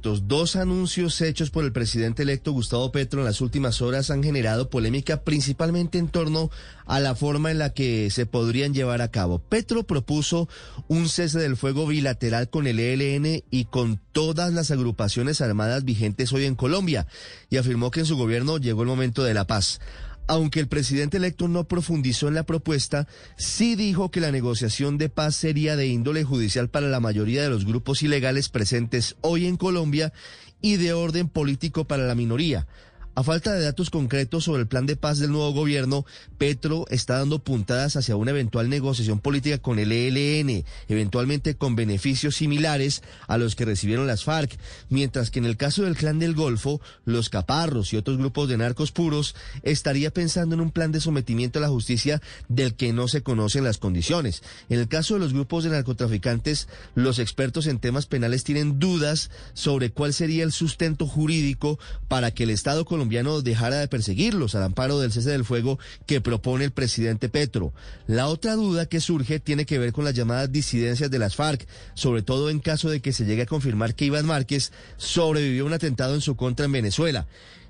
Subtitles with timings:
[0.00, 4.70] Dos anuncios hechos por el presidente electo Gustavo Petro en las últimas horas han generado
[4.70, 6.50] polémica principalmente en torno
[6.86, 9.40] a la forma en la que se podrían llevar a cabo.
[9.40, 10.48] Petro propuso
[10.86, 16.32] un cese del fuego bilateral con el ELN y con todas las agrupaciones armadas vigentes
[16.32, 17.06] hoy en Colombia
[17.50, 19.80] y afirmó que en su gobierno llegó el momento de la paz
[20.28, 25.08] aunque el presidente electo no profundizó en la propuesta, sí dijo que la negociación de
[25.08, 29.56] paz sería de índole judicial para la mayoría de los grupos ilegales presentes hoy en
[29.56, 30.12] Colombia
[30.60, 32.66] y de orden político para la minoría.
[33.18, 36.06] A falta de datos concretos sobre el plan de paz del nuevo gobierno,
[36.38, 42.36] Petro está dando puntadas hacia una eventual negociación política con el ELN, eventualmente con beneficios
[42.36, 44.56] similares a los que recibieron las FARC,
[44.88, 48.56] mientras que en el caso del clan del Golfo, los caparros y otros grupos de
[48.56, 53.08] narcos puros estaría pensando en un plan de sometimiento a la justicia del que no
[53.08, 54.44] se conocen las condiciones.
[54.68, 59.32] En el caso de los grupos de narcotraficantes, los expertos en temas penales tienen dudas
[59.54, 64.54] sobre cuál sería el sustento jurídico para que el Estado colombiano colombiano dejara de perseguirlos
[64.54, 67.72] al amparo del cese del fuego que propone el presidente Petro.
[68.06, 71.66] La otra duda que surge tiene que ver con las llamadas disidencias de las FARC,
[71.94, 75.66] sobre todo en caso de que se llegue a confirmar que Iván Márquez sobrevivió a
[75.66, 77.26] un atentado en su contra en Venezuela.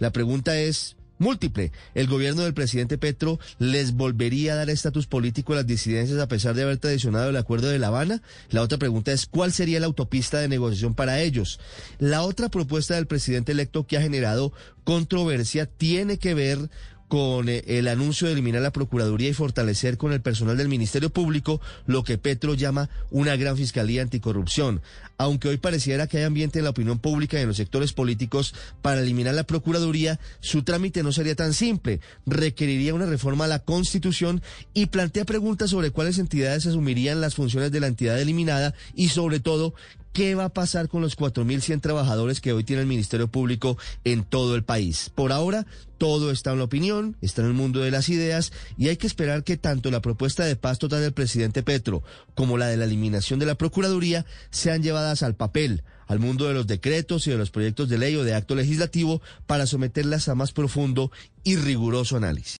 [0.00, 1.70] La pregunta es, múltiple.
[1.94, 6.26] El gobierno del presidente Petro les volvería a dar estatus político a las disidencias a
[6.26, 8.22] pesar de haber traicionado el acuerdo de La Habana.
[8.48, 11.60] La otra pregunta es cuál sería la autopista de negociación para ellos.
[11.98, 16.70] La otra propuesta del presidente electo que ha generado controversia tiene que ver
[17.10, 21.10] con eh, el anuncio de eliminar la Procuraduría y fortalecer con el personal del Ministerio
[21.10, 24.80] Público lo que Petro llama una gran fiscalía anticorrupción.
[25.18, 28.54] Aunque hoy pareciera que hay ambiente en la opinión pública y en los sectores políticos
[28.80, 32.00] para eliminar la Procuraduría, su trámite no sería tan simple.
[32.26, 34.40] Requeriría una reforma a la Constitución
[34.72, 39.40] y plantea preguntas sobre cuáles entidades asumirían las funciones de la entidad eliminada y sobre
[39.40, 39.74] todo
[40.12, 44.24] ¿Qué va a pasar con los 4.100 trabajadores que hoy tiene el Ministerio Público en
[44.24, 45.08] todo el país?
[45.14, 45.66] Por ahora,
[45.98, 49.06] todo está en la opinión, está en el mundo de las ideas y hay que
[49.06, 52.02] esperar que tanto la propuesta de paz total del presidente Petro
[52.34, 56.54] como la de la eliminación de la Procuraduría sean llevadas al papel, al mundo de
[56.54, 60.34] los decretos y de los proyectos de ley o de acto legislativo para someterlas a
[60.34, 61.12] más profundo
[61.44, 62.48] y riguroso análisis.